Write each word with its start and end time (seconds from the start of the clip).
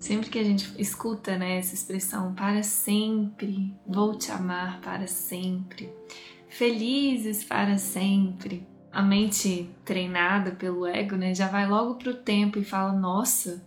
Sempre 0.00 0.30
que 0.30 0.38
a 0.38 0.42
gente 0.42 0.72
escuta 0.80 1.36
né, 1.36 1.58
essa 1.58 1.74
expressão 1.74 2.34
para 2.34 2.62
sempre, 2.62 3.76
vou 3.86 4.16
te 4.16 4.32
amar 4.32 4.80
para 4.80 5.06
sempre, 5.06 5.92
felizes 6.48 7.44
para 7.44 7.76
sempre, 7.76 8.66
a 8.90 9.02
mente 9.02 9.68
treinada 9.84 10.52
pelo 10.52 10.86
ego 10.86 11.16
né, 11.16 11.34
já 11.34 11.48
vai 11.48 11.68
logo 11.68 11.96
para 11.96 12.12
o 12.12 12.16
tempo 12.16 12.58
e 12.58 12.64
fala: 12.64 12.94
nossa, 12.94 13.62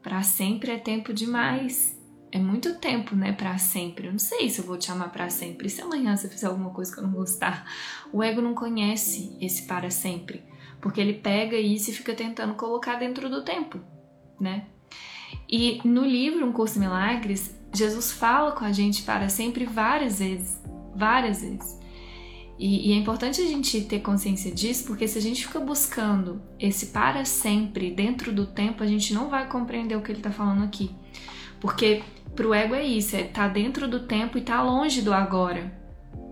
para 0.00 0.22
sempre 0.22 0.70
é 0.70 0.78
tempo 0.78 1.12
demais. 1.12 2.00
É 2.30 2.38
muito 2.38 2.76
tempo, 2.76 3.14
né? 3.14 3.32
Para 3.32 3.58
sempre. 3.58 4.06
Eu 4.06 4.12
não 4.12 4.18
sei 4.18 4.48
se 4.48 4.60
eu 4.60 4.64
vou 4.64 4.78
te 4.78 4.90
amar 4.90 5.12
para 5.12 5.28
sempre. 5.28 5.66
E 5.66 5.70
se 5.70 5.82
amanhã 5.82 6.16
você 6.16 6.30
fizer 6.30 6.46
alguma 6.46 6.70
coisa 6.70 6.90
que 6.90 6.98
eu 6.98 7.02
não 7.04 7.12
gostar? 7.12 7.70
O 8.10 8.22
ego 8.22 8.40
não 8.40 8.54
conhece 8.54 9.36
esse 9.38 9.66
para 9.66 9.90
sempre. 9.90 10.42
Porque 10.80 10.98
ele 10.98 11.12
pega 11.12 11.58
isso 11.58 11.90
e 11.90 11.92
fica 11.92 12.14
tentando 12.14 12.54
colocar 12.54 12.96
dentro 12.96 13.28
do 13.28 13.44
tempo, 13.44 13.78
né? 14.40 14.66
E 15.52 15.82
no 15.84 16.02
livro 16.02 16.46
Um 16.46 16.50
Curso 16.50 16.74
de 16.74 16.80
Milagres, 16.80 17.54
Jesus 17.74 18.10
fala 18.10 18.52
com 18.52 18.64
a 18.64 18.72
gente 18.72 19.02
para 19.02 19.28
sempre 19.28 19.66
várias 19.66 20.18
vezes, 20.18 20.58
várias 20.96 21.42
vezes. 21.42 21.78
E, 22.58 22.88
e, 22.88 22.92
é 22.92 22.96
importante 22.96 23.40
a 23.42 23.46
gente 23.46 23.82
ter 23.82 24.00
consciência 24.00 24.50
disso, 24.50 24.86
porque 24.86 25.06
se 25.06 25.18
a 25.18 25.20
gente 25.20 25.46
fica 25.46 25.60
buscando 25.60 26.40
esse 26.58 26.86
para 26.86 27.26
sempre 27.26 27.90
dentro 27.90 28.32
do 28.32 28.46
tempo, 28.46 28.82
a 28.82 28.86
gente 28.86 29.12
não 29.12 29.28
vai 29.28 29.46
compreender 29.46 29.94
o 29.94 30.00
que 30.00 30.10
ele 30.10 30.20
está 30.20 30.30
falando 30.30 30.64
aqui. 30.64 30.90
Porque 31.60 32.02
para 32.34 32.46
o 32.46 32.54
ego 32.54 32.74
é 32.74 32.84
isso, 32.84 33.14
é 33.14 33.24
tá 33.24 33.46
dentro 33.46 33.86
do 33.86 34.06
tempo 34.06 34.38
e 34.38 34.40
tá 34.40 34.62
longe 34.62 35.02
do 35.02 35.12
agora. 35.12 35.70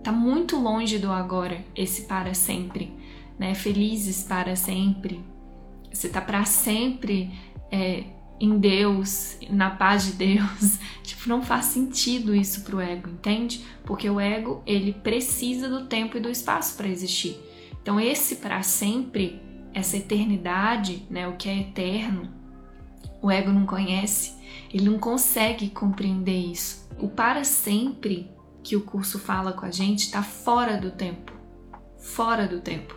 Tá 0.03 0.13
muito 0.13 0.57
longe 0.57 0.99
do 0.99 1.13
agora 1.13 1.63
esse 1.77 2.03
para 2.03 2.33
sempre, 2.33 2.91
né? 3.39 3.55
Felizes 3.55 4.23
para 4.23 4.57
sempre. 4.57 5.23
Você 5.93 6.09
tá 6.09 6.21
para 6.23 6.45
sempre 6.45 7.31
é, 7.71 8.05
em 8.41 8.59
Deus, 8.59 9.37
na 9.51 9.71
paz 9.71 10.07
de 10.07 10.13
Deus. 10.13 10.79
tipo, 11.05 11.29
não 11.29 11.43
faz 11.43 11.67
sentido 11.67 12.35
isso 12.35 12.63
pro 12.63 12.81
ego, 12.81 13.11
entende? 13.11 13.65
Porque 13.85 14.09
o 14.09 14.19
ego, 14.19 14.63
ele 14.67 14.93
precisa 14.93 15.69
do 15.69 15.85
tempo 15.85 16.17
e 16.17 16.21
do 16.21 16.31
espaço 16.31 16.77
para 16.77 16.89
existir. 16.89 17.39
Então, 17.83 18.01
esse 18.01 18.37
para 18.37 18.63
sempre, 18.63 19.41
essa 19.75 19.97
eternidade, 19.97 21.07
né, 21.11 21.29
o 21.29 21.37
que 21.37 21.49
é 21.49 21.61
eterno, 21.61 22.31
o 23.23 23.31
ego 23.31 23.51
não 23.51 23.67
conhece, 23.67 24.35
ele 24.73 24.89
não 24.89 24.99
consegue 24.99 25.69
compreender 25.69 26.39
isso. 26.39 26.89
O 26.99 27.09
para 27.09 27.45
sempre 27.45 28.31
que 28.63 28.77
o 28.77 28.83
curso 28.83 29.19
fala 29.19 29.53
com 29.53 29.67
a 29.67 29.71
gente 29.71 30.05
está 30.05 30.23
fora 30.23 30.77
do 30.77 30.91
tempo. 30.91 31.33
Fora 31.99 32.47
do 32.47 32.61
tempo. 32.61 32.97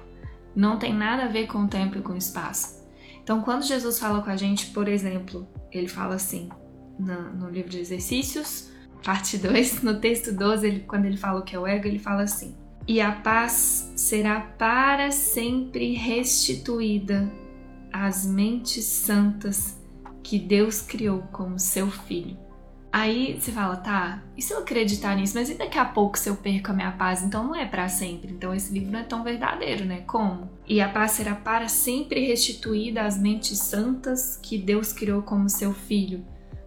Não 0.55 0.77
tem 0.77 0.93
nada 0.93 1.23
a 1.23 1.27
ver 1.27 1.47
com 1.47 1.63
o 1.63 1.67
tempo 1.67 1.97
e 1.97 2.01
com 2.01 2.13
o 2.13 2.17
espaço. 2.17 2.82
Então, 3.23 3.41
quando 3.41 3.63
Jesus 3.63 3.97
fala 3.97 4.21
com 4.21 4.29
a 4.29 4.35
gente, 4.35 4.67
por 4.67 4.87
exemplo, 4.87 5.47
ele 5.71 5.87
fala 5.87 6.15
assim, 6.15 6.49
no, 6.99 7.49
livro 7.49 7.69
de 7.69 7.79
exercícios, 7.79 8.69
parte 9.03 9.37
2, 9.37 9.81
no 9.83 9.99
texto 9.99 10.31
12, 10.33 10.67
ele, 10.67 10.79
quando 10.81 11.05
ele 11.05 11.17
fala 11.17 11.39
o 11.39 11.43
que 11.43 11.55
é 11.55 11.59
o 11.59 11.65
ego, 11.65 11.87
ele 11.87 11.99
fala 11.99 12.23
assim: 12.23 12.55
E 12.87 12.99
a 12.99 13.11
paz 13.11 13.91
será 13.95 14.41
para 14.41 15.11
sempre 15.11 15.93
restituída 15.93 17.31
às 17.91 18.25
mentes 18.25 18.85
santas 18.85 19.79
que 20.21 20.37
Deus 20.39 20.81
criou 20.81 21.21
como 21.31 21.59
seu 21.59 21.89
filho. 21.89 22.37
Aí 22.93 23.39
você 23.41 23.51
fala, 23.51 23.75
tá, 23.75 24.21
e 24.37 24.41
se 24.43 24.53
eu 24.53 24.59
acreditar 24.59 25.15
nisso? 25.15 25.33
Mas 25.33 25.49
e 25.49 25.55
daqui 25.55 25.79
a 25.79 25.85
pouco 25.85 26.15
se 26.15 26.29
eu 26.29 26.35
perco 26.35 26.69
a 26.69 26.75
minha 26.75 26.91
paz? 26.91 27.23
Então 27.23 27.43
não 27.43 27.55
é 27.55 27.65
para 27.65 27.89
sempre. 27.89 28.31
Então 28.31 28.53
esse 28.53 28.71
livro 28.71 28.91
não 28.91 28.99
é 28.99 29.03
tão 29.03 29.23
verdadeiro, 29.23 29.83
né? 29.83 30.01
Como? 30.05 30.47
E 30.67 30.79
a 30.79 30.87
paz 30.87 31.13
será 31.13 31.33
para 31.33 31.67
sempre 31.67 32.23
restituída 32.23 33.01
às 33.01 33.17
mentes 33.17 33.57
santas 33.57 34.37
que 34.39 34.59
Deus 34.59 34.93
criou 34.93 35.23
como 35.23 35.49
seu 35.49 35.73
filho. 35.73 36.23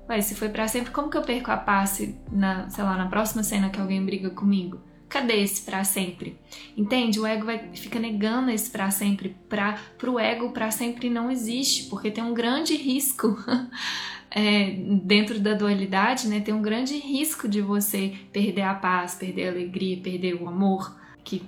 Ué, 0.09 0.21
se 0.21 0.35
foi 0.35 0.49
para 0.49 0.67
sempre, 0.67 0.91
como 0.91 1.09
que 1.09 1.17
eu 1.17 1.23
perco 1.23 1.53
a 1.53 1.57
paz 1.57 2.03
na, 2.33 2.69
sei 2.71 2.83
lá, 2.83 2.97
na 2.97 3.07
próxima 3.07 3.45
cena 3.45 3.71
que 3.71 3.81
alguém 3.81 4.05
briga 4.05 4.29
comigo? 4.29 4.81
Cadê 5.09 5.43
esse 5.43 5.63
para 5.63 5.85
sempre? 5.85 6.39
Entende? 6.77 7.21
O 7.21 7.27
ego 7.27 7.47
vai, 7.47 7.71
fica 7.75 7.99
negando 7.99 8.51
esse 8.51 8.71
para 8.71 8.91
sempre. 8.91 9.37
Para 9.49 9.79
o 10.07 10.19
ego, 10.19 10.51
para 10.51 10.71
sempre 10.71 11.09
não 11.09 11.31
existe, 11.31 11.85
porque 11.85 12.11
tem 12.11 12.25
um 12.25 12.35
grande 12.35 12.75
risco 12.75 13.37
é, 14.31 14.71
dentro 15.03 15.39
da 15.39 15.55
dualidade, 15.55 16.29
né, 16.29 16.41
tem 16.41 16.53
um 16.53 16.63
grande 16.63 16.99
risco 16.99 17.49
de 17.49 17.61
você 17.61 18.15
perder 18.33 18.63
a 18.63 18.75
paz, 18.75 19.15
perder 19.15 19.49
a 19.49 19.51
alegria, 19.53 20.01
perder 20.01 20.35
o 20.35 20.49
amor, 20.49 20.99
que 21.23 21.43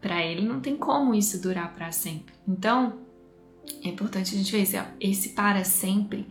para 0.00 0.22
ele 0.22 0.46
não 0.46 0.60
tem 0.60 0.76
como 0.76 1.14
isso 1.14 1.40
durar 1.40 1.74
para 1.74 1.90
sempre. 1.92 2.34
Então, 2.46 2.98
é 3.82 3.88
importante 3.88 4.34
a 4.34 4.38
gente 4.38 4.52
ver 4.52 4.62
esse, 4.62 4.78
esse 5.00 5.28
para 5.30 5.64
sempre 5.64 6.26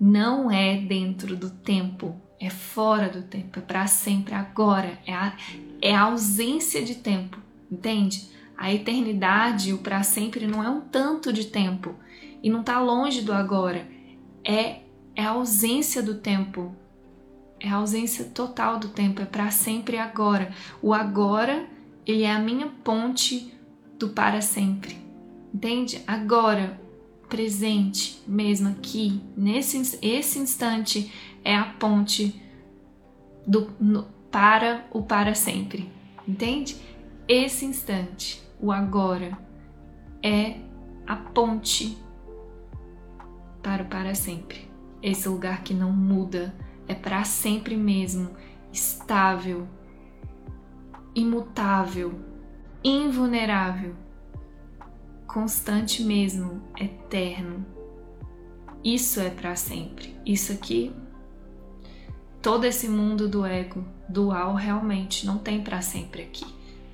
não 0.00 0.50
é 0.50 0.76
dentro 0.76 1.36
do 1.36 1.50
tempo, 1.50 2.20
é 2.40 2.50
fora 2.50 3.08
do 3.08 3.22
tempo, 3.22 3.58
é 3.58 3.62
para 3.62 3.86
sempre 3.86 4.34
agora, 4.34 4.98
é 5.06 5.12
a, 5.12 5.36
é 5.80 5.94
a 5.94 6.02
ausência 6.02 6.84
de 6.84 6.96
tempo, 6.96 7.38
entende? 7.70 8.28
A 8.56 8.72
eternidade, 8.72 9.72
o 9.72 9.78
para 9.78 10.02
sempre 10.02 10.46
não 10.46 10.62
é 10.62 10.68
um 10.68 10.80
tanto 10.80 11.32
de 11.32 11.46
tempo 11.46 11.94
e 12.42 12.50
não 12.50 12.60
está 12.60 12.80
longe 12.80 13.22
do 13.22 13.32
agora, 13.32 13.86
é 14.44 14.84
é 15.16 15.24
a 15.24 15.30
ausência 15.30 16.02
do 16.02 16.16
tempo. 16.16 16.74
É 17.60 17.68
a 17.68 17.76
ausência 17.76 18.24
total 18.24 18.78
do 18.78 18.88
tempo, 18.88 19.22
é 19.22 19.24
para 19.24 19.50
sempre 19.50 19.96
agora. 19.96 20.52
O 20.82 20.92
agora, 20.92 21.66
ele 22.04 22.24
é 22.24 22.30
a 22.30 22.38
minha 22.38 22.66
ponte 22.66 23.52
do 23.98 24.08
para 24.08 24.40
sempre. 24.40 24.98
Entende? 25.52 26.02
Agora, 26.06 26.78
presente, 27.28 28.20
mesmo 28.26 28.68
aqui, 28.68 29.20
nesse 29.36 29.98
esse 30.02 30.38
instante 30.38 31.10
é 31.44 31.54
a 31.54 31.64
ponte 31.64 32.42
do 33.46 33.70
no, 33.78 34.04
para 34.30 34.86
o 34.90 35.02
para 35.02 35.34
sempre. 35.34 35.90
Entende? 36.26 36.76
Esse 37.28 37.64
instante, 37.64 38.42
o 38.60 38.72
agora 38.72 39.38
é 40.22 40.56
a 41.06 41.16
ponte 41.16 41.98
para 43.62 43.82
o 43.82 43.86
para 43.86 44.14
sempre 44.14 44.74
esse 45.04 45.28
lugar 45.28 45.62
que 45.62 45.74
não 45.74 45.92
muda, 45.92 46.54
é 46.88 46.94
para 46.94 47.24
sempre 47.24 47.76
mesmo, 47.76 48.30
estável, 48.72 49.68
imutável, 51.14 52.18
invulnerável, 52.82 53.94
constante 55.26 56.02
mesmo, 56.02 56.62
eterno. 56.80 57.66
Isso 58.82 59.20
é 59.20 59.28
para 59.28 59.54
sempre. 59.56 60.16
Isso 60.24 60.54
aqui, 60.54 60.90
todo 62.44 62.66
esse 62.66 62.90
mundo 62.90 63.26
do 63.26 63.46
ego 63.46 63.82
dual 64.06 64.54
realmente 64.54 65.24
não 65.24 65.38
tem 65.38 65.62
para 65.62 65.80
sempre 65.80 66.20
aqui. 66.20 66.44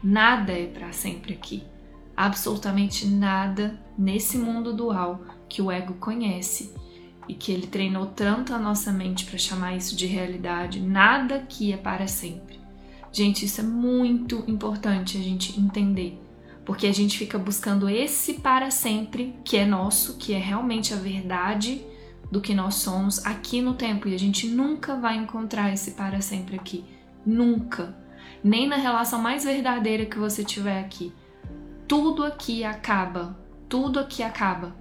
Nada 0.01 0.53
é 0.53 0.65
para 0.65 0.93
sempre 0.93 1.33
aqui. 1.35 1.65
Absolutamente 2.17 3.05
nada 3.05 3.77
nesse 3.99 4.39
mundo 4.39 4.73
dual 4.73 5.21
que 5.49 5.61
o 5.61 5.69
ego 5.69 5.95
conhece 5.95 6.73
e 7.27 7.35
que 7.35 7.51
ele 7.51 7.67
treinou 7.67 8.07
tanto 8.07 8.55
a 8.55 8.61
nossa 8.61 8.93
mente 8.93 9.27
para 9.27 9.39
chamar 9.39 9.77
isso 9.77 9.97
de 9.97 10.07
realidade, 10.07 10.79
nada 10.81 11.41
que 11.41 11.73
é 11.73 11.77
para 11.77 12.07
sempre. 12.07 12.61
Gente, 13.11 13.45
isso 13.45 13.61
é 13.61 13.65
muito 13.65 14.45
importante 14.47 15.19
a 15.19 15.21
gente 15.21 15.59
entender, 15.59 16.17
porque 16.65 16.87
a 16.87 16.95
gente 16.95 17.19
fica 17.19 17.37
buscando 17.37 17.89
esse 17.89 18.35
para 18.35 18.71
sempre 18.71 19.35
que 19.45 19.57
é 19.57 19.67
nosso, 19.67 20.17
que 20.17 20.33
é 20.33 20.39
realmente 20.39 20.95
a 20.95 20.97
verdade 20.97 21.85
do 22.31 22.41
que 22.41 22.55
nós 22.55 22.77
somos 22.77 23.25
aqui 23.27 23.61
no 23.61 23.75
tempo 23.75 24.09
e 24.09 24.15
a 24.15 24.19
gente 24.19 24.47
nunca 24.47 24.97
vai 24.97 25.17
encontrar 25.17 25.73
esse 25.73 25.93
para 25.93 26.21
sempre 26.21 26.57
aqui, 26.57 26.85
nunca. 27.27 27.97
Nem 28.43 28.69
na 28.69 28.77
relação 28.77 29.21
mais 29.21 29.45
verdadeira 29.45 30.07
que 30.07 30.19
você 30.19 30.45
tiver 30.45 30.81
aqui. 30.81 31.13
Tudo 31.89 32.25
aqui 32.25 32.65
acaba, 32.65 33.39
tudo 33.69 33.99
aqui 33.99 34.23
acaba 34.23 34.81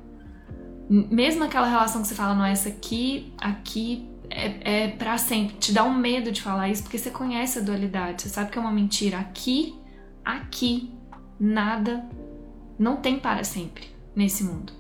mesmo 0.90 1.44
aquela 1.44 1.68
relação 1.68 2.02
que 2.02 2.08
você 2.08 2.16
fala, 2.16 2.34
não, 2.34 2.46
essa 2.46 2.70
aqui, 2.70 3.32
aqui 3.38 4.10
é, 4.30 4.86
é 4.86 4.88
para 4.88 5.18
sempre. 5.20 5.56
Te 5.58 5.72
dá 5.72 5.84
um 5.84 5.94
medo 5.94 6.32
de 6.32 6.42
falar 6.42 6.68
isso 6.70 6.82
porque 6.82 6.98
você 6.98 7.12
conhece 7.12 7.60
a 7.60 7.62
dualidade, 7.62 8.24
você 8.24 8.30
sabe 8.30 8.50
que 8.50 8.58
é 8.58 8.62
uma 8.62 8.72
mentira. 8.72 9.20
Aqui, 9.20 9.76
aqui, 10.26 10.92
nada, 11.40 12.10
não 12.78 12.98
tem 12.98 13.20
para 13.20 13.44
sempre 13.44 13.88
nesse 14.16 14.44
mundo. 14.44 14.74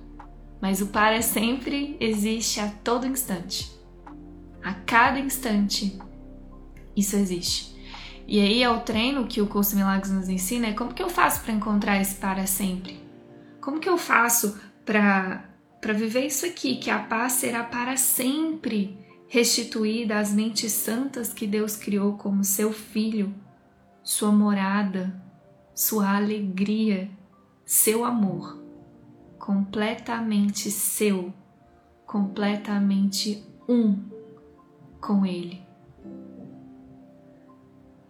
Mas 0.62 0.82
o 0.82 0.88
para 0.88 1.22
sempre 1.22 1.96
existe 2.00 2.60
a 2.60 2.68
todo 2.68 3.08
instante. 3.08 3.72
A 4.64 4.74
cada 4.74 5.20
instante, 5.20 5.98
isso 6.96 7.16
existe. 7.16 7.76
E 8.28 8.40
aí 8.40 8.62
é 8.62 8.70
o 8.70 8.82
treino 8.82 9.26
que 9.26 9.42
o 9.42 9.48
curso 9.48 9.76
Milagres 9.76 10.12
nos 10.12 10.30
ensina, 10.30 10.68
é 10.68 10.74
como 10.74 10.94
que 10.94 11.02
eu 11.02 11.10
faço 11.10 11.42
para 11.42 11.54
encontrar 11.54 12.00
esse 12.00 12.16
para 12.16 12.46
sempre? 12.46 13.00
Como 13.62 13.80
que 13.80 13.90
eu 13.90 13.98
faço 13.98 14.60
para 14.86 15.46
para 15.82 15.94
viver 15.94 16.26
isso 16.26 16.46
aqui, 16.46 16.76
que 16.76 16.90
a 16.90 17.00
paz 17.00 17.34
será 17.34 17.64
para 17.64 17.96
sempre 17.96 19.00
restituída 19.30 20.20
às 20.20 20.34
mentes 20.34 20.74
santas 20.74 21.32
que 21.32 21.48
Deus 21.48 21.76
criou 21.76 22.18
como 22.18 22.44
seu 22.44 22.74
filho, 22.74 23.34
sua 24.04 24.32
morada, 24.32 25.24
sua 25.74 26.18
alegria, 26.18 27.10
seu 27.64 28.04
amor, 28.04 28.62
completamente 29.50 30.70
seu, 30.70 31.34
completamente 32.06 33.44
um 33.68 33.98
com 35.02 35.26
Ele. 35.26 35.60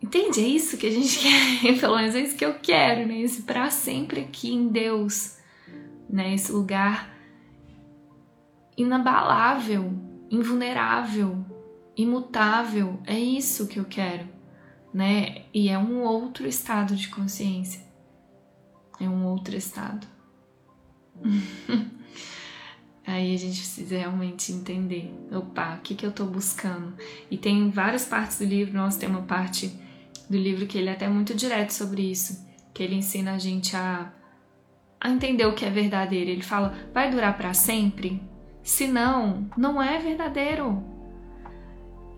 Entende? 0.03 0.41
É 0.41 0.47
isso 0.50 0.77
que 0.77 0.86
a 0.86 0.91
gente 0.91 1.18
quer, 1.63 1.80
pelo 1.80 1.95
menos 1.95 2.13
é 2.13 2.19
isso 2.19 2.36
que 2.36 2.44
eu 2.44 2.59
quero, 2.59 3.07
né? 3.07 3.21
Esse 3.21 3.44
para 3.44 3.71
sempre 3.71 4.19
aqui 4.19 4.53
em 4.53 4.68
Deus, 4.68 5.38
né? 6.09 6.33
Esse 6.33 6.51
lugar 6.51 7.09
inabalável, 8.75 9.94
invulnerável, 10.30 11.45
imutável. 11.95 13.00
É 13.07 13.18
isso 13.18 13.65
que 13.65 13.80
eu 13.80 13.86
quero, 13.86 14.27
né? 14.94 15.45
E 15.53 15.69
é 15.69 15.77
um 15.77 16.03
outro 16.03 16.45
estado 16.45 16.97
de 16.97 17.07
consciência. 17.07 17.81
É 19.00 19.07
um 19.07 19.25
outro 19.25 19.56
estado. 19.56 20.19
Aí 23.06 23.33
a 23.33 23.38
gente 23.38 23.57
precisa 23.57 23.98
realmente 23.98 24.51
entender, 24.51 25.12
opa, 25.31 25.75
o 25.75 25.81
que, 25.81 25.95
que 25.95 26.06
eu 26.06 26.12
estou 26.12 26.27
buscando? 26.27 26.94
E 27.31 27.38
tem 27.38 27.71
várias 27.71 28.06
partes 28.06 28.38
do 28.38 28.45
livro, 28.45 28.77
nós 28.77 28.98
tem 28.98 29.10
uma 29.10 29.24
parte 29.24 29.71
do 30.30 30.38
livro 30.38 30.68
que 30.68 30.77
ele 30.77 30.89
é 30.89 30.94
até 30.94 31.10
muito 31.10 31.33
direto 31.33 31.71
sobre 31.71 32.04
isso, 32.04 32.48
que 32.71 32.83
ele 32.83 32.95
ensina 32.95 33.33
a 33.33 33.39
gente 33.39 33.75
a, 33.75 34.13
a 35.01 35.10
entender 35.10 35.45
o 35.48 35.56
que 35.56 35.66
é 35.66 35.71
verdadeiro. 35.71 36.30
Ele 36.30 36.44
fala, 36.44 36.77
vai 36.94 37.10
durar 37.10 37.36
para 37.36 37.51
sempre? 37.54 38.22
Se 38.62 38.88
não, 38.88 39.50
não 39.57 39.81
é 39.81 39.98
verdadeiro. 39.98 40.83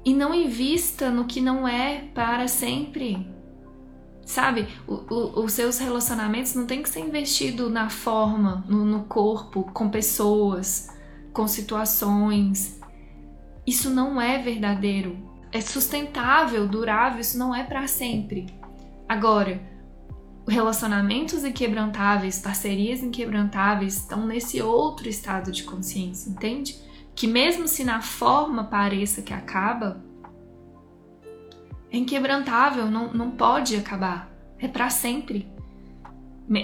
E 0.03 0.13
não 0.13 0.33
invista 0.33 1.09
no 1.09 1.25
que 1.25 1.39
não 1.39 1.65
é 1.65 2.09
para 2.13 2.49
sempre. 2.49 3.25
Sabe, 4.31 4.67
o, 4.87 4.93
o, 5.13 5.43
os 5.43 5.53
seus 5.53 5.77
relacionamentos 5.77 6.55
não 6.55 6.65
tem 6.65 6.81
que 6.81 6.89
ser 6.89 7.01
investido 7.01 7.69
na 7.69 7.89
forma, 7.89 8.63
no, 8.67 8.85
no 8.85 9.03
corpo, 9.03 9.63
com 9.73 9.89
pessoas, 9.89 10.89
com 11.33 11.47
situações. 11.47 12.79
Isso 13.67 13.89
não 13.89 14.21
é 14.21 14.37
verdadeiro 14.41 15.31
é 15.51 15.59
sustentável, 15.59 16.67
durável, 16.67 17.19
isso 17.19 17.37
não 17.37 17.53
é 17.53 17.63
para 17.63 17.85
sempre. 17.85 18.47
Agora, 19.07 19.61
relacionamentos 20.47 21.43
inquebrantáveis, 21.43 22.39
parcerias 22.39 23.03
inquebrantáveis 23.03 23.97
estão 23.97 24.25
nesse 24.25 24.61
outro 24.61 25.09
estado 25.09 25.51
de 25.51 25.63
consciência, 25.63 26.29
entende? 26.29 26.79
Que 27.13 27.27
mesmo 27.27 27.67
se 27.67 27.83
na 27.83 28.01
forma 28.01 28.63
pareça 28.63 29.21
que 29.21 29.33
acaba, 29.33 30.01
é 31.91 31.97
inquebrantável, 31.97 32.89
não, 32.89 33.13
não 33.13 33.31
pode 33.31 33.75
acabar, 33.75 34.31
é 34.57 34.67
para 34.67 34.89
sempre. 34.89 35.47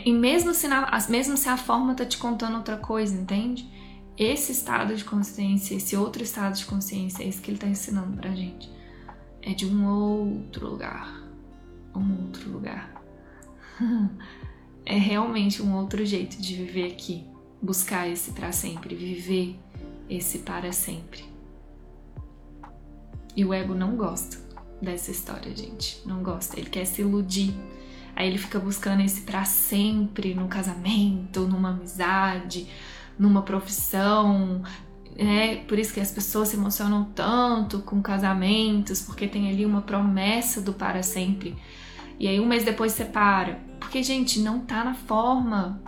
E 0.05 0.11
mesmo 0.11 0.53
se, 0.53 0.67
na, 0.67 0.89
mesmo 1.09 1.37
se 1.37 1.47
a 1.47 1.57
forma 1.57 1.93
tá 1.93 2.05
te 2.05 2.17
contando 2.17 2.57
outra 2.57 2.77
coisa, 2.77 3.15
entende? 3.15 3.69
Esse 4.17 4.51
estado 4.51 4.95
de 4.95 5.05
consciência, 5.05 5.75
esse 5.75 5.95
outro 5.95 6.23
estado 6.23 6.55
de 6.55 6.65
consciência, 6.65 7.23
é 7.23 7.27
isso 7.27 7.41
que 7.41 7.51
ele 7.51 7.57
tá 7.57 7.67
ensinando 7.67 8.17
pra 8.17 8.31
gente 8.31 8.77
é 9.47 9.53
de 9.53 9.65
um 9.65 9.87
outro 9.87 10.67
lugar. 10.67 11.23
Um 11.95 12.25
outro 12.25 12.51
lugar. 12.51 13.01
é 14.85 14.97
realmente 14.97 15.61
um 15.61 15.73
outro 15.73 16.05
jeito 16.05 16.41
de 16.41 16.53
viver 16.53 16.91
aqui. 16.91 17.25
Buscar 17.61 18.09
esse 18.09 18.31
para 18.31 18.51
sempre, 18.51 18.93
viver 18.93 19.57
esse 20.09 20.39
para 20.39 20.73
sempre. 20.73 21.23
E 23.37 23.45
o 23.45 23.53
ego 23.53 23.73
não 23.73 23.95
gosta 23.95 24.46
dessa 24.81 25.11
história, 25.11 25.55
gente. 25.55 26.01
Não 26.05 26.21
gosta. 26.21 26.59
Ele 26.59 26.69
quer 26.69 26.85
se 26.85 27.01
iludir. 27.01 27.53
Aí 28.15 28.27
ele 28.27 28.37
fica 28.37 28.59
buscando 28.59 29.01
esse 29.01 29.21
para 29.21 29.45
sempre 29.45 30.33
no 30.33 30.47
casamento, 30.47 31.41
numa 31.47 31.69
amizade, 31.69 32.67
numa 33.19 33.43
profissão, 33.43 34.63
é 35.17 35.55
por 35.55 35.79
isso 35.79 35.93
que 35.93 35.99
as 35.99 36.11
pessoas 36.11 36.49
se 36.49 36.55
emocionam 36.55 37.05
tanto 37.15 37.79
com 37.79 38.01
casamentos, 38.01 39.01
porque 39.01 39.27
tem 39.27 39.49
ali 39.49 39.65
uma 39.65 39.81
promessa 39.81 40.61
do 40.61 40.73
para 40.73 41.01
sempre. 41.01 41.57
E 42.19 42.27
aí 42.27 42.39
um 42.39 42.45
mês 42.45 42.63
depois 42.63 42.91
separa. 42.91 43.59
Porque, 43.79 44.03
gente, 44.03 44.39
não 44.39 44.59
tá 44.59 44.83
na 44.83 44.93
forma. 44.93 45.81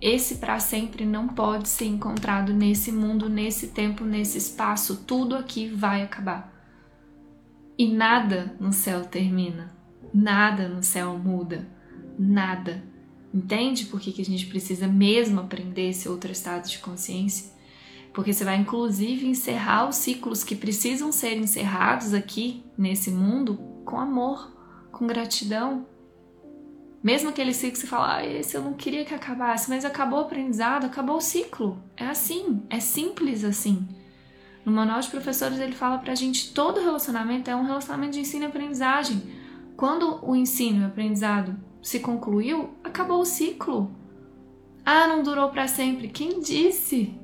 Esse 0.00 0.36
para 0.36 0.58
sempre 0.58 1.06
não 1.06 1.28
pode 1.28 1.68
ser 1.68 1.86
encontrado 1.86 2.52
nesse 2.52 2.90
mundo, 2.90 3.28
nesse 3.28 3.68
tempo, 3.68 4.04
nesse 4.04 4.36
espaço. 4.38 5.04
Tudo 5.06 5.36
aqui 5.36 5.68
vai 5.68 6.02
acabar. 6.02 6.55
E 7.78 7.86
nada 7.86 8.54
no 8.58 8.72
céu 8.72 9.04
termina. 9.04 9.74
Nada 10.12 10.68
no 10.68 10.82
céu 10.82 11.18
muda. 11.18 11.68
Nada. 12.18 12.82
Entende 13.34 13.86
por 13.86 14.00
que, 14.00 14.12
que 14.12 14.22
a 14.22 14.24
gente 14.24 14.46
precisa 14.46 14.86
mesmo 14.86 15.40
aprender 15.40 15.90
esse 15.90 16.08
outro 16.08 16.32
estado 16.32 16.68
de 16.68 16.78
consciência? 16.78 17.56
porque 18.16 18.32
você 18.32 18.46
vai 18.46 18.56
inclusive 18.56 19.26
encerrar 19.26 19.86
os 19.86 19.96
ciclos 19.96 20.42
que 20.42 20.56
precisam 20.56 21.12
ser 21.12 21.36
encerrados 21.36 22.14
aqui 22.14 22.64
nesse 22.76 23.10
mundo 23.10 23.58
com 23.84 24.00
amor, 24.00 24.56
com 24.90 25.06
gratidão. 25.06 25.86
Mesmo 27.02 27.28
aquele 27.28 27.52
ciclo 27.52 27.72
que 27.72 27.78
você 27.80 27.86
fala, 27.86 28.16
ah, 28.16 28.26
esse 28.26 28.56
eu 28.56 28.62
não 28.62 28.72
queria 28.72 29.04
que 29.04 29.12
acabasse, 29.12 29.68
mas 29.68 29.84
acabou 29.84 30.20
o 30.20 30.22
aprendizado, 30.22 30.86
acabou 30.86 31.18
o 31.18 31.20
ciclo. 31.20 31.78
É 31.94 32.06
assim, 32.06 32.62
é 32.70 32.80
simples 32.80 33.44
assim. 33.44 33.86
No 34.66 34.72
manual 34.72 34.98
de 34.98 35.08
professores 35.08 35.60
ele 35.60 35.76
fala 35.76 35.98
pra 35.98 36.16
gente 36.16 36.52
todo 36.52 36.80
relacionamento 36.80 37.48
é 37.48 37.54
um 37.54 37.64
relacionamento 37.64 38.14
de 38.14 38.20
ensino 38.20 38.42
e 38.42 38.48
aprendizagem. 38.48 39.22
Quando 39.76 40.18
o 40.28 40.34
ensino 40.34 40.80
e 40.80 40.82
o 40.82 40.86
aprendizado 40.88 41.56
se 41.80 42.00
concluiu, 42.00 42.74
acabou 42.82 43.20
o 43.20 43.24
ciclo. 43.24 43.94
Ah, 44.84 45.06
não 45.06 45.22
durou 45.22 45.50
para 45.50 45.68
sempre. 45.68 46.08
Quem 46.08 46.40
disse? 46.40 47.14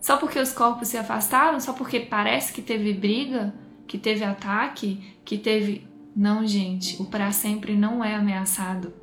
Só 0.00 0.16
porque 0.16 0.38
os 0.38 0.52
corpos 0.52 0.88
se 0.88 0.96
afastaram? 0.96 1.60
Só 1.60 1.74
porque 1.74 2.00
parece 2.00 2.50
que 2.50 2.62
teve 2.62 2.94
briga, 2.94 3.54
que 3.86 3.98
teve 3.98 4.24
ataque, 4.24 5.18
que 5.22 5.36
teve. 5.36 5.86
Não, 6.16 6.46
gente, 6.46 7.00
o 7.02 7.04
para 7.04 7.30
sempre 7.30 7.76
não 7.76 8.02
é 8.02 8.14
ameaçado 8.14 8.94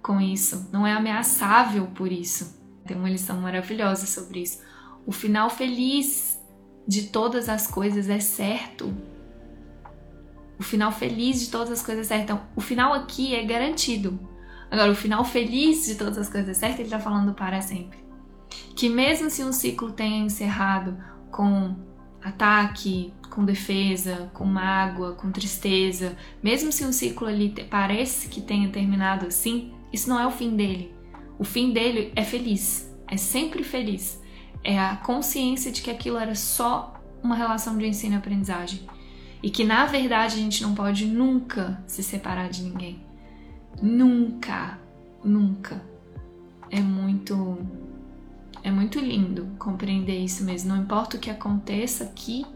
com 0.00 0.20
isso, 0.20 0.68
não 0.72 0.86
é 0.86 0.92
ameaçável 0.92 1.88
por 1.88 2.12
isso. 2.12 2.56
Tem 2.86 2.96
uma 2.96 3.10
lição 3.10 3.40
maravilhosa 3.40 4.06
sobre 4.06 4.42
isso. 4.42 4.60
O 5.04 5.10
final 5.10 5.50
feliz 5.50 6.40
de 6.86 7.04
todas 7.04 7.48
as 7.48 7.66
coisas 7.66 8.08
é 8.08 8.20
certo. 8.20 8.92
O 10.58 10.62
final 10.62 10.92
feliz 10.92 11.40
de 11.40 11.50
todas 11.50 11.70
as 11.70 11.82
coisas 11.82 12.06
é 12.06 12.08
certo. 12.08 12.22
Então, 12.24 12.42
o 12.54 12.60
final 12.60 12.92
aqui 12.92 13.34
é 13.34 13.44
garantido. 13.44 14.18
Agora, 14.70 14.90
o 14.90 14.96
final 14.96 15.24
feliz 15.24 15.86
de 15.86 15.96
todas 15.96 16.16
as 16.16 16.28
coisas 16.28 16.50
é 16.50 16.54
certo, 16.54 16.76
ele 16.76 16.84
está 16.84 16.98
falando 16.98 17.34
para 17.34 17.60
sempre 17.60 18.02
que 18.74 18.88
mesmo 18.88 19.30
se 19.30 19.44
um 19.44 19.52
ciclo 19.52 19.92
tenha 19.92 20.24
encerrado 20.24 20.96
com 21.30 21.74
ataque, 22.22 23.12
com 23.30 23.44
defesa, 23.44 24.30
com 24.34 24.44
mágoa, 24.44 25.14
com 25.14 25.30
tristeza, 25.30 26.16
mesmo 26.42 26.70
se 26.70 26.84
um 26.84 26.92
ciclo 26.92 27.26
ali 27.26 27.54
parece 27.70 28.28
que 28.28 28.40
tenha 28.40 28.68
terminado 28.68 29.26
assim, 29.26 29.72
isso 29.92 30.08
não 30.08 30.20
é 30.20 30.26
o 30.26 30.30
fim 30.30 30.54
dele. 30.54 30.94
O 31.38 31.44
fim 31.44 31.72
dele 31.72 32.12
é 32.14 32.22
feliz, 32.22 32.92
é 33.08 33.16
sempre 33.16 33.64
feliz. 33.64 34.21
É 34.64 34.78
a 34.78 34.96
consciência 34.96 35.72
de 35.72 35.82
que 35.82 35.90
aquilo 35.90 36.18
era 36.18 36.34
só 36.34 37.00
uma 37.22 37.34
relação 37.34 37.76
de 37.78 37.86
ensino 37.86 38.14
e 38.14 38.18
aprendizagem. 38.18 38.88
E 39.42 39.50
que 39.50 39.64
na 39.64 39.86
verdade 39.86 40.36
a 40.36 40.38
gente 40.38 40.62
não 40.62 40.74
pode 40.74 41.06
nunca 41.06 41.82
se 41.86 42.02
separar 42.02 42.48
de 42.48 42.62
ninguém. 42.62 43.04
Nunca, 43.80 44.78
nunca. 45.24 45.82
É 46.70 46.80
muito 46.80 47.58
é 48.62 48.70
muito 48.70 49.00
lindo 49.00 49.48
compreender 49.58 50.18
isso 50.18 50.44
mesmo. 50.44 50.70
Não 50.70 50.82
importa 50.82 51.16
o 51.16 51.20
que 51.20 51.30
aconteça 51.30 52.04
aqui, 52.04 52.46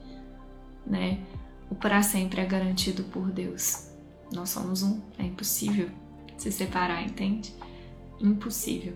né? 0.87 1.21
O 1.69 1.75
para 1.75 2.03
sempre 2.03 2.41
é 2.41 2.45
garantido 2.45 3.03
por 3.05 3.31
Deus. 3.31 3.91
Nós 4.33 4.51
somos 4.51 4.83
um, 4.83 5.01
é 5.19 5.25
impossível 5.25 5.89
se 6.37 6.53
separar, 6.53 7.03
entende? 7.03 7.53
Impossível. 8.21 8.95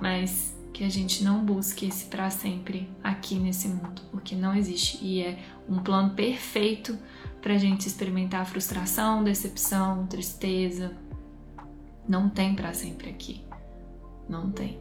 Mas 0.00 0.56
que 0.72 0.84
a 0.84 0.88
gente 0.88 1.24
não 1.24 1.44
busque 1.44 1.86
esse 1.86 2.06
para 2.06 2.30
sempre 2.30 2.88
aqui 3.02 3.36
nesse 3.36 3.68
mundo, 3.68 4.02
porque 4.10 4.34
não 4.34 4.54
existe 4.54 5.04
e 5.04 5.22
é 5.22 5.38
um 5.68 5.78
plano 5.78 6.14
perfeito 6.14 6.98
para 7.40 7.54
a 7.54 7.58
gente 7.58 7.86
experimentar 7.86 8.46
frustração, 8.46 9.24
decepção, 9.24 10.06
tristeza. 10.06 10.92
Não 12.08 12.28
tem 12.28 12.54
para 12.54 12.72
sempre 12.72 13.10
aqui. 13.10 13.44
Não 14.28 14.50
tem. 14.50 14.78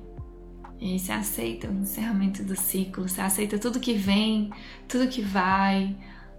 E 0.80 1.00
você 1.00 1.12
aceita 1.12 1.68
o 1.68 1.74
encerramento 1.74 2.44
do 2.44 2.56
ciclo, 2.56 3.08
você 3.08 3.22
aceita 3.22 3.58
tudo 3.58 3.80
que 3.80 3.94
vem, 3.94 4.52
tudo 4.88 5.08
que 5.08 5.22
vai. 5.22 5.96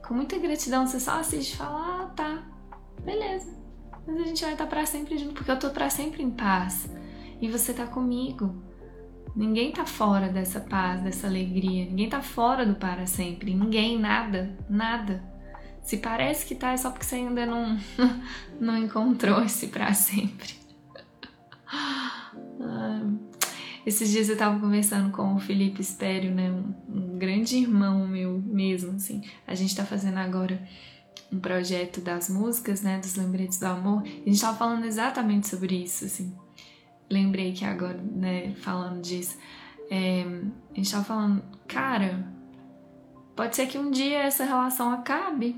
Com 0.06 0.14
muita 0.14 0.38
gratidão, 0.38 0.86
você 0.86 1.00
só 1.00 1.18
assiste 1.18 1.54
e 1.54 1.56
fala: 1.56 2.02
ah, 2.02 2.06
tá, 2.14 2.42
beleza. 3.04 3.52
Mas 4.06 4.20
a 4.20 4.24
gente 4.24 4.42
vai 4.42 4.52
estar 4.52 4.66
para 4.66 4.86
sempre 4.86 5.18
junto, 5.18 5.34
porque 5.34 5.50
eu 5.50 5.58
tô 5.58 5.70
para 5.70 5.90
sempre 5.90 6.22
em 6.22 6.30
paz. 6.30 6.88
E 7.40 7.48
você 7.48 7.72
tá 7.72 7.86
comigo. 7.86 8.54
Ninguém 9.34 9.72
tá 9.72 9.86
fora 9.86 10.28
dessa 10.28 10.60
paz, 10.60 11.02
dessa 11.02 11.26
alegria. 11.26 11.84
Ninguém 11.86 12.08
tá 12.08 12.20
fora 12.20 12.66
do 12.66 12.74
para 12.74 13.06
sempre. 13.06 13.54
Ninguém, 13.54 13.98
nada, 13.98 14.56
nada. 14.68 15.22
Se 15.82 15.96
parece 15.98 16.44
que 16.46 16.54
tá, 16.54 16.72
é 16.72 16.76
só 16.76 16.90
porque 16.90 17.06
você 17.06 17.16
ainda 17.16 17.46
não, 17.46 17.78
não 18.60 18.76
encontrou 18.76 19.42
esse 19.42 19.68
para 19.68 19.92
sempre. 19.94 20.54
Esses 23.86 24.10
dias 24.10 24.28
eu 24.28 24.36
tava 24.36 24.60
conversando 24.60 25.10
com 25.10 25.34
o 25.34 25.38
Felipe 25.38 25.80
Espério, 25.80 26.34
né? 26.34 26.50
Um, 26.50 26.74
um 26.94 27.18
grande 27.18 27.56
irmão 27.56 28.06
meu 28.06 28.38
mesmo, 28.38 28.96
assim. 28.96 29.22
A 29.46 29.54
gente 29.54 29.74
tá 29.74 29.82
fazendo 29.82 30.18
agora 30.18 30.62
um 31.32 31.38
projeto 31.40 32.02
das 32.02 32.28
músicas, 32.28 32.82
né? 32.82 32.98
Dos 32.98 33.16
lembretes 33.16 33.58
do 33.58 33.64
amor. 33.64 34.02
A 34.02 34.28
gente 34.28 34.40
tava 34.42 34.58
falando 34.58 34.84
exatamente 34.84 35.48
sobre 35.48 35.74
isso, 35.74 36.04
assim. 36.04 36.36
Lembrei 37.10 37.52
que 37.52 37.64
agora, 37.64 37.98
né, 37.98 38.54
falando 38.56 39.00
disso, 39.00 39.38
é, 39.90 40.22
a 40.72 40.74
gente 40.74 40.90
tava 40.90 41.04
falando, 41.04 41.42
cara, 41.66 42.26
pode 43.34 43.56
ser 43.56 43.66
que 43.66 43.78
um 43.78 43.90
dia 43.90 44.18
essa 44.18 44.44
relação 44.44 44.90
acabe 44.90 45.56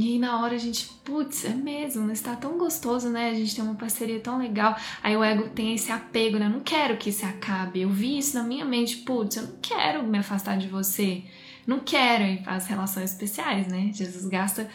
e 0.00 0.12
aí 0.12 0.18
na 0.18 0.40
hora 0.40 0.54
a 0.54 0.58
gente, 0.58 0.88
putz, 1.04 1.44
é 1.44 1.50
mesmo, 1.50 2.10
está 2.10 2.34
tão 2.34 2.56
gostoso, 2.56 3.10
né? 3.10 3.30
A 3.30 3.34
gente 3.34 3.54
tem 3.54 3.62
uma 3.62 3.74
parceria 3.74 4.20
tão 4.20 4.38
legal. 4.38 4.74
Aí 5.02 5.16
o 5.16 5.22
ego 5.22 5.50
tem 5.50 5.74
esse 5.74 5.90
apego, 5.90 6.38
né? 6.38 6.46
Eu 6.46 6.50
não 6.50 6.60
quero 6.60 6.96
que 6.96 7.10
isso 7.10 7.26
acabe. 7.26 7.82
Eu 7.82 7.90
vi 7.90 8.18
isso 8.18 8.34
na 8.36 8.42
minha 8.42 8.64
mente, 8.64 8.96
putz, 8.98 9.36
eu 9.36 9.42
não 9.42 9.56
quero 9.60 10.02
me 10.02 10.18
afastar 10.18 10.56
de 10.56 10.68
você. 10.68 11.24
Não 11.66 11.80
quero 11.80 12.42
as 12.46 12.66
relações 12.66 13.10
especiais, 13.10 13.66
né? 13.66 13.90
Jesus 13.92 14.26
gasta 14.26 14.68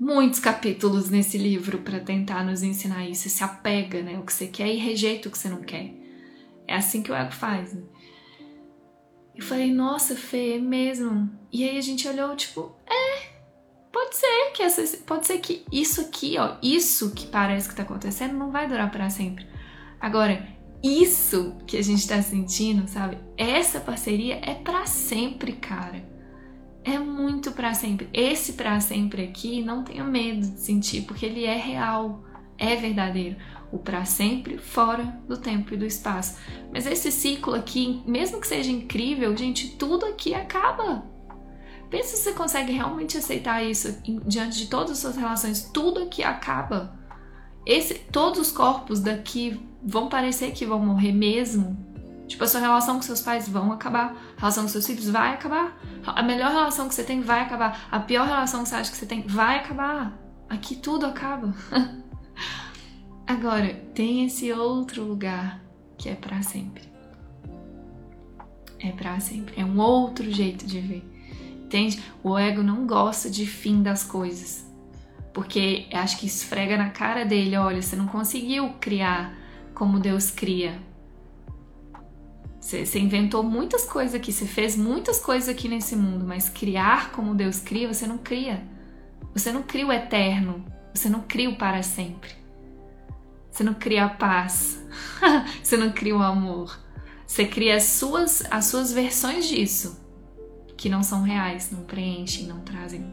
muitos 0.00 0.40
capítulos 0.40 1.10
nesse 1.10 1.36
livro 1.36 1.78
para 1.78 2.00
tentar 2.00 2.42
nos 2.42 2.62
ensinar 2.62 3.06
isso. 3.06 3.28
Se 3.28 3.44
apega, 3.44 4.02
né? 4.02 4.18
O 4.18 4.24
que 4.24 4.32
você 4.32 4.46
quer 4.46 4.68
e 4.68 4.78
rejeita 4.78 5.28
o 5.28 5.30
que 5.30 5.38
você 5.38 5.48
não 5.48 5.60
quer. 5.60 5.92
É 6.66 6.74
assim 6.74 7.02
que 7.02 7.12
o 7.12 7.14
ego 7.14 7.32
faz, 7.32 7.74
né? 7.74 7.82
Eu 9.36 9.44
falei, 9.44 9.72
nossa, 9.72 10.16
Fê, 10.16 10.54
é 10.54 10.58
mesmo. 10.58 11.30
E 11.52 11.68
aí 11.68 11.76
a 11.78 11.80
gente 11.82 12.06
olhou, 12.08 12.34
tipo, 12.36 12.76
é, 12.86 13.30
Pode 13.92 14.16
ser 14.16 14.52
que 14.54 14.62
essa, 14.62 14.98
pode 14.98 15.26
ser 15.26 15.38
que 15.38 15.64
isso 15.70 16.00
aqui, 16.00 16.36
ó, 16.38 16.56
isso 16.62 17.12
que 17.12 17.26
parece 17.26 17.68
que 17.68 17.74
tá 17.74 17.82
acontecendo 17.82 18.34
não 18.34 18.50
vai 18.50 18.68
durar 18.68 18.90
para 18.90 19.10
sempre. 19.10 19.46
Agora, 20.00 20.46
isso 20.82 21.56
que 21.66 21.76
a 21.76 21.82
gente 21.82 22.06
tá 22.06 22.22
sentindo, 22.22 22.88
sabe? 22.88 23.18
Essa 23.36 23.80
parceria 23.80 24.40
é 24.42 24.54
para 24.54 24.86
sempre, 24.86 25.52
cara. 25.54 26.04
É 26.84 26.98
muito 26.98 27.52
para 27.52 27.74
sempre. 27.74 28.08
Esse 28.12 28.54
para 28.54 28.80
sempre 28.80 29.22
aqui, 29.22 29.62
não 29.62 29.84
tenha 29.84 30.04
medo 30.04 30.40
de 30.40 30.60
sentir, 30.60 31.02
porque 31.02 31.26
ele 31.26 31.44
é 31.44 31.56
real, 31.56 32.24
é 32.56 32.74
verdadeiro. 32.76 33.36
O 33.70 33.78
para 33.78 34.04
sempre 34.04 34.58
fora 34.58 35.04
do 35.28 35.36
tempo 35.36 35.74
e 35.74 35.76
do 35.76 35.86
espaço. 35.86 36.38
Mas 36.72 36.86
esse 36.86 37.12
ciclo 37.12 37.54
aqui, 37.54 38.02
mesmo 38.06 38.40
que 38.40 38.46
seja 38.46 38.70
incrível, 38.70 39.36
gente, 39.36 39.76
tudo 39.76 40.06
aqui 40.06 40.34
acaba. 40.34 41.04
Pensa 41.88 42.16
se 42.16 42.22
você 42.22 42.32
consegue 42.32 42.72
realmente 42.72 43.18
aceitar 43.18 43.62
isso 43.64 44.00
diante 44.26 44.58
de 44.58 44.66
todas 44.68 44.92
as 44.92 44.98
suas 44.98 45.16
relações. 45.16 45.70
Tudo 45.72 46.02
aqui 46.04 46.22
acaba. 46.22 46.98
Esse, 47.66 47.94
todos 47.94 48.40
os 48.40 48.52
corpos 48.52 49.00
daqui 49.00 49.60
vão 49.82 50.08
parecer 50.08 50.52
que 50.52 50.64
vão 50.64 50.78
morrer 50.78 51.12
mesmo. 51.12 51.89
Tipo, 52.30 52.44
a 52.44 52.46
sua 52.46 52.60
relação 52.60 52.94
com 52.94 53.02
seus 53.02 53.20
pais 53.20 53.48
vão 53.48 53.72
acabar. 53.72 54.14
A 54.36 54.40
relação 54.40 54.62
com 54.62 54.68
seus 54.68 54.86
filhos 54.86 55.10
vai 55.10 55.34
acabar. 55.34 55.76
A 56.06 56.22
melhor 56.22 56.52
relação 56.52 56.88
que 56.88 56.94
você 56.94 57.02
tem 57.02 57.20
vai 57.20 57.40
acabar. 57.40 57.88
A 57.90 57.98
pior 57.98 58.24
relação 58.24 58.62
que 58.62 58.68
você 58.68 58.76
acha 58.76 58.90
que 58.92 58.96
você 58.96 59.04
tem 59.04 59.22
vai 59.22 59.56
acabar. 59.58 60.16
Aqui 60.48 60.76
tudo 60.76 61.06
acaba. 61.06 61.52
Agora, 63.26 63.74
tem 63.94 64.24
esse 64.26 64.52
outro 64.52 65.02
lugar 65.02 65.60
que 65.98 66.08
é 66.08 66.14
para 66.14 66.40
sempre. 66.40 66.84
É 68.78 68.92
para 68.92 69.18
sempre. 69.18 69.60
É 69.60 69.64
um 69.64 69.80
outro 69.80 70.30
jeito 70.30 70.64
de 70.64 70.78
ver. 70.78 71.04
Entende? 71.64 72.00
O 72.22 72.38
ego 72.38 72.62
não 72.62 72.86
gosta 72.86 73.28
de 73.28 73.44
fim 73.44 73.82
das 73.82 74.04
coisas. 74.04 74.64
Porque 75.34 75.88
acho 75.92 76.16
que 76.16 76.26
esfrega 76.26 76.76
na 76.76 76.90
cara 76.90 77.24
dele, 77.24 77.56
olha, 77.56 77.82
você 77.82 77.96
não 77.96 78.06
conseguiu 78.06 78.72
criar 78.80 79.36
como 79.74 79.98
Deus 79.98 80.30
cria. 80.30 80.89
Você, 82.60 82.98
inventou 82.98 83.42
muitas 83.42 83.84
coisas 83.84 84.14
aqui, 84.14 84.32
você 84.32 84.46
fez 84.46 84.76
muitas 84.76 85.18
coisas 85.18 85.48
aqui 85.48 85.66
nesse 85.66 85.96
mundo, 85.96 86.26
mas 86.26 86.48
criar 86.48 87.10
como 87.12 87.34
Deus 87.34 87.58
cria, 87.58 87.92
você 87.92 88.06
não 88.06 88.18
cria. 88.18 88.62
Você 89.32 89.50
não 89.50 89.62
cria 89.62 89.86
o 89.86 89.92
eterno, 89.92 90.64
você 90.92 91.08
não 91.08 91.22
cria 91.22 91.48
o 91.48 91.56
para 91.56 91.82
sempre. 91.82 92.32
Você 93.50 93.64
não 93.64 93.74
cria 93.74 94.04
a 94.04 94.08
paz, 94.08 94.80
você 95.62 95.76
não 95.76 95.90
cria 95.90 96.16
o 96.16 96.22
amor. 96.22 96.78
Você 97.26 97.46
cria 97.46 97.76
as 97.76 97.84
suas, 97.84 98.42
as 98.50 98.66
suas 98.66 98.92
versões 98.92 99.48
disso 99.48 100.00
que 100.80 100.88
não 100.88 101.02
são 101.02 101.20
reais, 101.20 101.70
não 101.70 101.82
preenchem, 101.82 102.46
não 102.46 102.60
trazem 102.60 103.04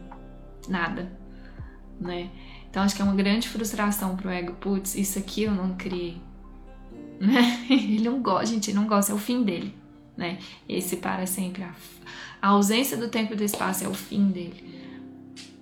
nada, 0.66 1.12
né? 2.00 2.30
Então 2.70 2.82
acho 2.82 2.96
que 2.96 3.02
é 3.02 3.04
uma 3.04 3.14
grande 3.14 3.46
frustração 3.46 4.16
pro 4.16 4.30
ego, 4.30 4.54
putz, 4.54 4.94
isso 4.94 5.18
aqui 5.18 5.42
eu 5.42 5.52
não 5.52 5.76
criei. 5.76 6.18
Né? 7.20 7.66
Ele 7.70 8.08
não 8.08 8.20
gosta, 8.20 8.46
gente, 8.46 8.70
ele 8.70 8.78
não 8.78 8.86
gosta, 8.86 9.12
é 9.12 9.14
o 9.14 9.18
fim 9.18 9.42
dele, 9.42 9.74
né? 10.16 10.38
Esse 10.68 10.96
para 10.96 11.26
sempre, 11.26 11.64
a, 11.64 11.74
a 12.40 12.48
ausência 12.48 12.96
do 12.96 13.08
tempo 13.08 13.32
e 13.32 13.36
do 13.36 13.42
espaço 13.42 13.84
é 13.84 13.88
o 13.88 13.94
fim 13.94 14.28
dele. 14.28 14.78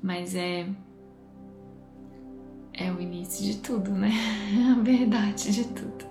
Mas 0.03 0.35
é 0.35 0.67
é 2.79 2.93
o 2.93 3.01
início 3.01 3.43
de 3.43 3.57
tudo, 3.57 3.91
né? 3.91 4.13
A 4.77 4.83
verdade 4.83 5.51
de 5.51 5.65
tudo. 5.65 6.05